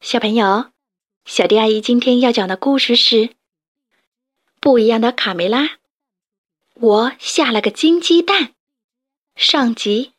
[0.00, 0.72] 小朋友，
[1.26, 3.16] 小迪阿姨今天要讲的故事是
[4.58, 5.64] 《不一样的卡梅拉》。
[6.72, 8.54] 我下了个金鸡蛋。
[9.36, 10.12] 上集。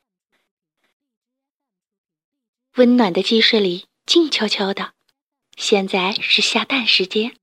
[2.75, 4.94] 温暖的鸡舍里静悄悄的，
[5.57, 7.35] 现在是下蛋时间。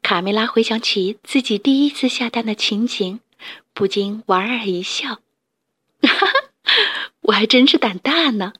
[0.00, 3.20] 卡梅拉回想起自己第一次下蛋的情景，
[3.74, 5.20] 不禁莞尔一笑
[6.00, 6.32] ：“哈哈，
[7.20, 8.54] 我还真是胆大呢。”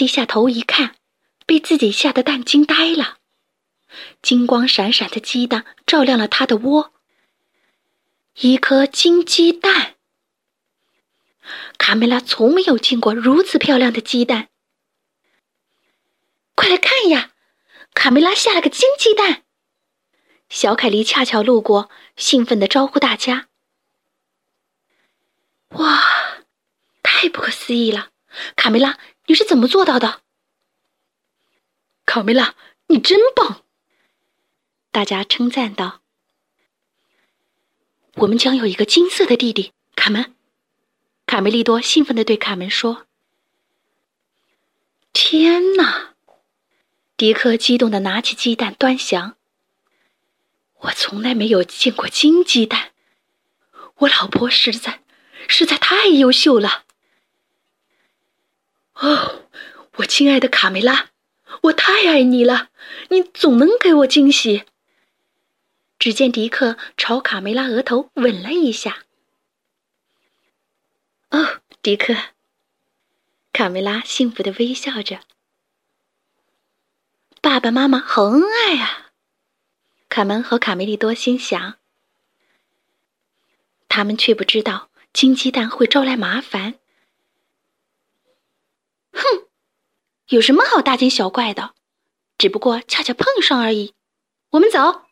[0.00, 0.96] 低下头一看，
[1.44, 3.18] 被自己下的蛋惊呆了。
[4.22, 6.94] 金光闪闪的鸡蛋照亮了他的窝，
[8.36, 9.96] 一颗金鸡蛋。
[11.76, 14.48] 卡梅拉从没有见过如此漂亮的鸡蛋。
[16.54, 17.32] 快来看呀，
[17.92, 19.42] 卡梅拉下了个金鸡蛋！
[20.48, 23.48] 小凯莉恰巧路过，兴奋地招呼大家
[25.76, 26.02] ：“哇，
[27.02, 28.12] 太不可思议了！
[28.56, 28.98] 卡梅拉。”
[29.30, 30.22] 你是怎么做到的，
[32.04, 32.56] 卡梅拉？
[32.88, 33.62] 你真棒！
[34.90, 36.00] 大家称赞道。
[38.14, 40.34] 我们将有一个金色的弟弟，卡门。
[41.26, 43.06] 卡梅利多兴奋地对卡门说
[45.14, 46.16] ：“天哪！”
[47.16, 49.36] 迪克激动地拿起鸡蛋端详。
[50.80, 52.90] 我从来没有见过金鸡蛋，
[53.98, 55.04] 我老婆实在
[55.46, 56.86] 实在太优秀了。
[59.00, 59.46] 哦，
[59.96, 61.10] 我亲爱的卡梅拉，
[61.62, 62.68] 我太爱你了，
[63.08, 64.64] 你总能给我惊喜。
[65.98, 69.04] 只见迪克朝卡梅拉额头吻了一下。
[71.30, 72.14] 哦，迪克，
[73.52, 75.20] 卡梅拉幸福的微笑着。
[77.40, 79.12] 爸爸妈妈好恩爱啊！
[80.10, 81.76] 卡门和卡梅利多心想。
[83.88, 86.79] 他们却不知道金鸡蛋会招来麻烦。
[89.12, 89.46] 哼，
[90.28, 91.74] 有什么好大惊小怪的？
[92.38, 93.94] 只不过恰巧碰上而已。
[94.50, 95.02] 我们走。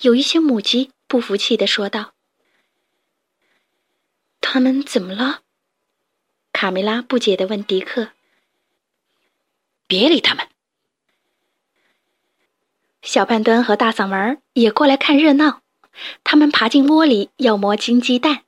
[0.00, 2.14] 有一些母鸡不服气的说道
[4.40, 5.42] ：“他们怎么了？”
[6.52, 8.12] 卡梅拉不解的问迪克。
[9.86, 10.48] “别理他们。”
[13.02, 15.60] 小胖墩和大嗓门也过来看热闹。
[16.24, 18.44] 他们爬进窝里要摸金鸡蛋。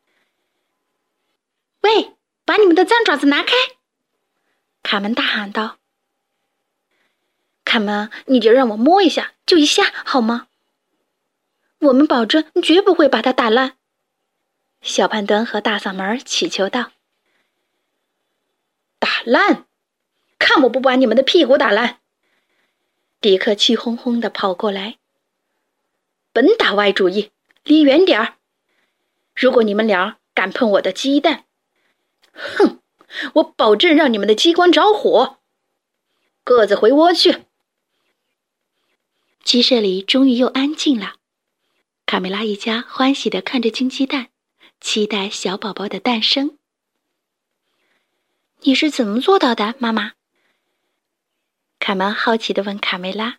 [1.83, 2.15] 喂，
[2.47, 3.53] 把你们的脏爪子拿开！
[4.95, 5.81] 卡门大喊道
[7.67, 10.47] ：“卡门，你就让我摸一下，就一下好吗？
[11.81, 13.77] 我们保证绝不会把它打烂。”
[14.83, 16.93] 小胖墩和大嗓门祈求道
[19.01, 19.67] ：“打烂？
[20.39, 21.99] 看我不把你们的屁股打烂！”
[23.21, 24.99] 迪克气哄哄的跑过来
[26.33, 27.33] ：“本打歪主意，
[27.65, 28.37] 离远点儿！
[29.35, 31.47] 如果你们俩敢碰我的鸡蛋，
[32.33, 32.79] 哼！”
[33.35, 35.39] 我保证让你们的机关着火！
[36.43, 37.45] 各自回窝去。
[39.43, 41.17] 鸡舍里终于又安静了。
[42.07, 44.29] 卡梅拉一家欢喜的看着金鸡蛋，
[44.81, 46.59] 期待小宝宝的诞生。
[48.61, 50.13] 你是怎么做到的，妈妈？
[51.79, 53.39] 卡门好奇的问卡梅拉。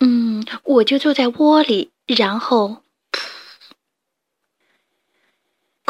[0.00, 2.82] 嗯，我就坐在窝里，然后。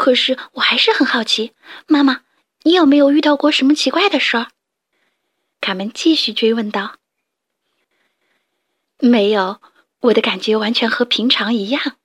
[0.09, 1.53] 可是我还是很好奇，
[1.87, 2.23] 妈妈，
[2.63, 4.49] 你有没有遇到过什么奇怪的事儿？
[5.61, 6.97] 卡门继续追问道。
[9.01, 9.61] 没有，
[10.01, 11.99] 我的感觉完全和平常一样。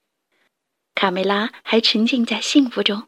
[0.93, 3.07] 卡梅拉还沉浸在幸福中。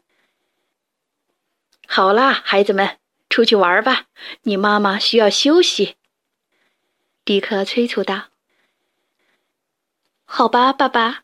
[1.86, 4.06] 好啦，孩子们，出去玩吧，
[4.44, 5.96] 你妈妈需要休息。
[7.22, 8.28] 迪克催促道。
[10.24, 11.22] 好吧，爸爸。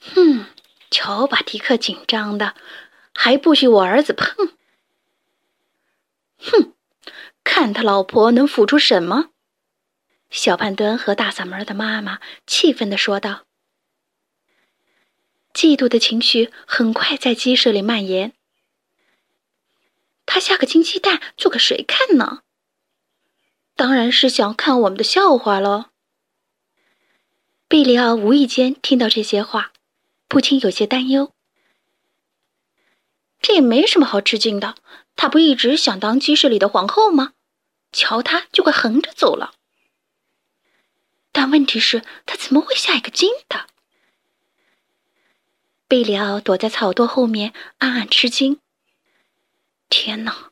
[0.00, 0.44] 哼。
[0.90, 2.54] 瞧，把迪克紧张的，
[3.14, 4.56] 还不许我儿子碰。
[6.38, 6.74] 哼，
[7.44, 9.30] 看他老婆能孵出什么！
[10.30, 13.44] 小胖墩和大嗓门的妈妈气愤的说道。
[15.54, 18.34] 嫉妒的情绪很快在鸡舍里蔓延。
[20.26, 22.42] 他下个金鸡蛋做给谁看呢？
[23.74, 25.90] 当然是想看我们的笑话了。
[27.66, 29.72] 贝里奥无意间听到这些话。
[30.28, 31.32] 不禁有些担忧，
[33.40, 34.74] 这也没什么好吃惊的。
[35.16, 37.32] 他不一直想当鸡舍里的皇后吗？
[37.90, 39.54] 瞧他就快横着走了。
[41.32, 43.66] 但问题是，他怎么会下一个金的？
[45.88, 48.60] 贝里奥躲在草垛后面，暗暗吃惊。
[49.88, 50.50] 天哪，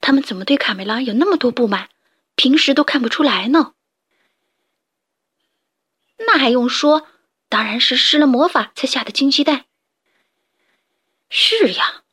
[0.00, 1.88] 他们怎么对卡梅拉有那么多不满？
[2.36, 3.74] 平时都看不出来呢。
[6.18, 7.08] 那还用说？
[7.48, 9.66] 当然是施了魔法才下的金鸡蛋。
[11.30, 12.04] 是呀，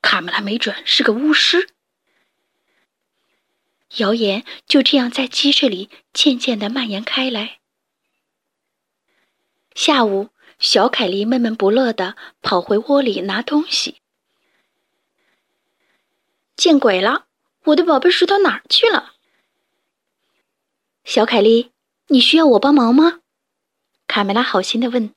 [0.00, 1.70] 卡梅拉没准是个巫师。
[3.96, 7.60] 谣言就这样在鸡舍里渐渐的蔓延开来。
[9.74, 14.00] 下午，小凯莉闷闷不乐的跑回窝里拿东西。
[16.56, 17.26] 见鬼了！
[17.64, 19.14] 我的宝贝石头哪儿去了？
[21.04, 21.72] 小凯莉，
[22.08, 23.21] 你需要我帮忙吗？
[24.14, 25.14] 卡梅拉好心的问。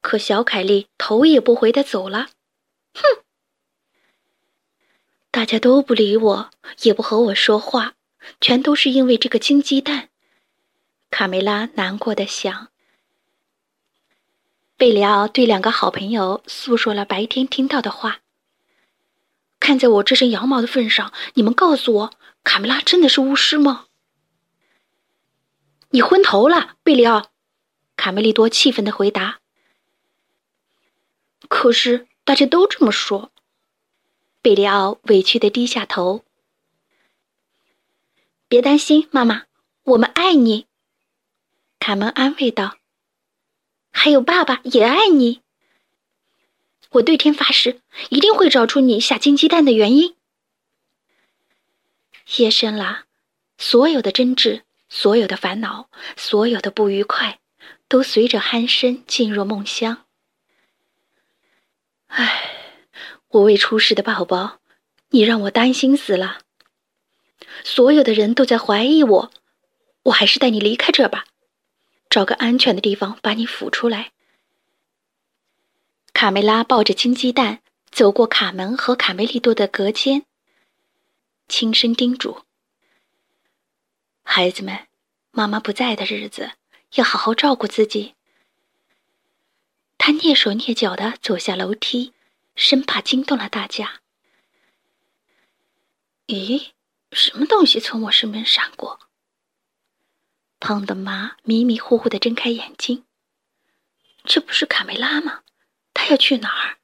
[0.00, 2.30] 可小凯莉头也不回的走了。
[2.94, 3.22] 哼！
[5.30, 6.50] 大家都不理我，
[6.80, 7.92] 也不和我说话，
[8.40, 10.08] 全都是因为这个金鸡蛋。
[11.10, 12.68] 卡梅拉难过的想。
[14.78, 18.20] 贝里奥对两个好朋友诉说了白天听到的话。
[19.60, 23.88] 看在我这身羊毛的份上，你们告诉我，卡梅拉真的是巫师吗？
[25.94, 27.30] 你昏头了，贝里奥！
[27.96, 29.40] 卡梅利多气愤的回答。
[31.48, 33.30] 可是大家都这么说。
[34.40, 36.24] 贝里奥委屈的低下头。
[38.48, 39.44] 别担心，妈妈，
[39.82, 40.66] 我们爱你。
[41.78, 42.78] 卡门安慰道。
[43.90, 45.42] 还有爸爸也爱你。
[46.92, 50.16] 我对天发誓，一定会找出你下金鸡蛋的原因。
[52.38, 53.04] 夜深了，
[53.58, 57.40] 所有的争执，所有的烦恼，所有的不愉快，
[57.88, 60.04] 都随着鼾声进入梦乡。
[62.08, 62.50] 唉，
[63.28, 64.60] 我未出世的宝宝，
[65.08, 66.42] 你让我担心死了。
[67.64, 69.30] 所有的人都在怀疑我，
[70.02, 71.24] 我还是带你离开这吧。
[72.10, 74.12] 找个安全的地方把你抚出来。
[76.12, 80.26] 卡梅拉抱着金鸡蛋走过卡门和卡梅利多的隔间，
[81.48, 82.42] 轻声叮嘱
[84.22, 84.86] ：“孩子们，
[85.30, 86.52] 妈妈不在的日子
[86.94, 88.14] 要好好照顾自己。”
[89.98, 92.12] 他蹑手蹑脚的走下楼梯，
[92.56, 94.00] 生怕惊动了大家。
[96.26, 96.70] 咦，
[97.12, 98.98] 什么东西从我身边闪过？
[100.58, 103.04] 胖的妈迷迷糊糊的睁开眼睛。
[104.24, 105.42] 这不是卡梅拉吗？
[105.94, 106.78] 她要去哪儿？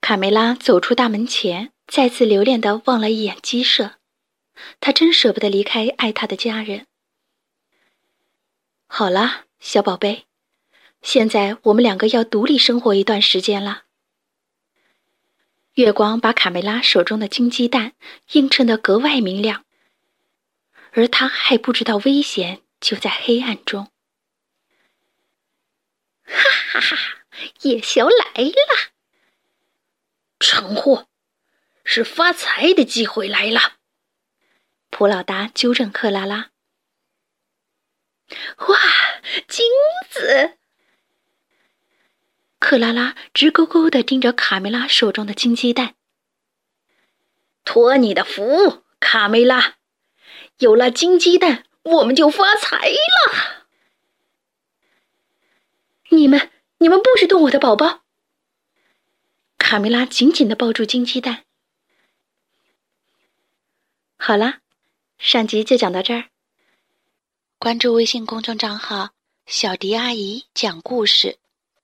[0.00, 3.97] 卡梅拉走出大门前，再次留恋的望了一眼鸡舍。
[4.80, 6.86] 他真舍不得离开爱他的家人。
[8.86, 10.26] 好了，小宝贝，
[11.02, 13.84] 现在我们两个要独立生活一段时间了。
[15.74, 17.92] 月光把卡梅拉手中的金鸡蛋
[18.32, 19.64] 映衬得格外明亮。
[20.92, 23.92] 而他还不知道危险就在黑暗中。
[26.24, 26.40] 哈
[26.72, 26.96] 哈哈！
[27.62, 28.90] 夜宵来了，
[30.40, 31.06] 蠢货，
[31.84, 33.77] 是发财的机会来了。
[34.90, 36.50] 普老大纠正克拉拉。
[38.68, 38.78] 哇，
[39.46, 39.66] 金
[40.10, 40.58] 子！
[42.58, 45.94] 克拉拉直勾勾的盯着卡梅拉手中的金鸡蛋。
[47.64, 49.76] 托你的福，卡梅拉。
[50.58, 53.68] 有了金鸡蛋，我们就发财了。
[56.08, 58.02] 你们，你们不许动我的宝宝！
[59.56, 61.44] 卡梅拉紧紧的抱住金鸡蛋。
[64.16, 64.58] 好了，
[65.18, 66.24] 上集就讲到这儿。
[67.58, 69.10] 关注微信公众账号
[69.46, 71.38] “小迪阿姨讲故事”，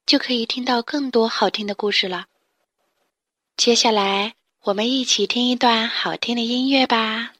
[0.06, 2.26] 就可以听到更多好听的故事了。
[3.56, 7.33] 接下来，我们一起听一段好听的音乐吧。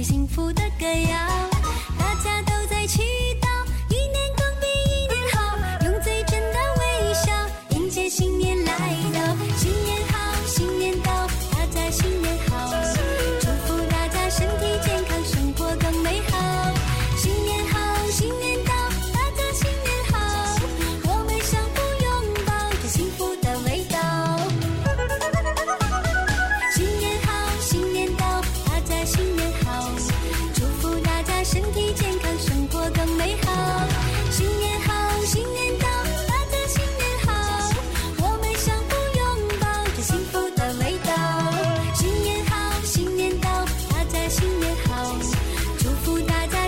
[0.00, 1.49] 最幸福的歌谣。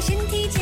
[0.04, 0.61] 身体健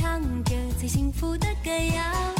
[0.00, 2.39] 唱着最幸福的歌谣。